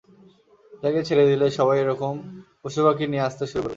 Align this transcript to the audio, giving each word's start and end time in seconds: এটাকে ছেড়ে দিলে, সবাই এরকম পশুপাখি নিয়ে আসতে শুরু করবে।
এটাকে 0.73 1.01
ছেড়ে 1.07 1.25
দিলে, 1.31 1.45
সবাই 1.57 1.77
এরকম 1.83 2.13
পশুপাখি 2.61 3.05
নিয়ে 3.07 3.25
আসতে 3.27 3.45
শুরু 3.45 3.61
করবে। 3.61 3.69